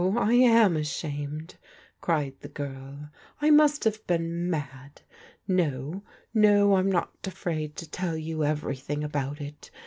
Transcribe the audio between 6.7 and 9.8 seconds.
I'm not afraid to tdl you everythii^ aU^ut it.